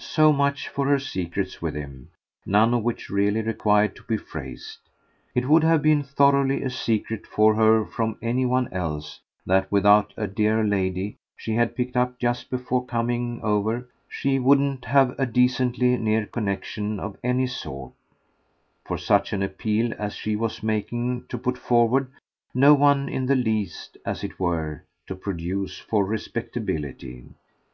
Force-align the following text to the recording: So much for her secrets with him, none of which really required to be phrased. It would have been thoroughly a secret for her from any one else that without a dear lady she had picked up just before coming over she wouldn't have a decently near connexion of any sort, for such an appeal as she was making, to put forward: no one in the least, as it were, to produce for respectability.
So 0.00 0.32
much 0.32 0.68
for 0.70 0.86
her 0.88 0.98
secrets 0.98 1.60
with 1.60 1.74
him, 1.74 2.08
none 2.46 2.72
of 2.72 2.82
which 2.82 3.10
really 3.10 3.42
required 3.42 3.94
to 3.96 4.02
be 4.04 4.16
phrased. 4.16 4.78
It 5.34 5.46
would 5.46 5.62
have 5.62 5.82
been 5.82 6.02
thoroughly 6.02 6.62
a 6.62 6.70
secret 6.70 7.26
for 7.26 7.54
her 7.56 7.84
from 7.84 8.16
any 8.22 8.46
one 8.46 8.72
else 8.72 9.20
that 9.44 9.70
without 9.70 10.14
a 10.16 10.26
dear 10.26 10.64
lady 10.64 11.16
she 11.36 11.54
had 11.56 11.76
picked 11.76 11.98
up 11.98 12.18
just 12.18 12.48
before 12.48 12.86
coming 12.86 13.40
over 13.42 13.86
she 14.08 14.38
wouldn't 14.38 14.86
have 14.86 15.14
a 15.18 15.26
decently 15.26 15.98
near 15.98 16.24
connexion 16.24 16.98
of 16.98 17.18
any 17.22 17.46
sort, 17.46 17.92
for 18.86 18.96
such 18.96 19.34
an 19.34 19.42
appeal 19.42 19.92
as 19.98 20.14
she 20.14 20.34
was 20.34 20.62
making, 20.62 21.26
to 21.28 21.36
put 21.36 21.58
forward: 21.58 22.06
no 22.54 22.72
one 22.72 23.06
in 23.06 23.26
the 23.26 23.36
least, 23.36 23.98
as 24.06 24.24
it 24.24 24.40
were, 24.40 24.82
to 25.06 25.14
produce 25.14 25.78
for 25.78 26.06
respectability. 26.06 27.26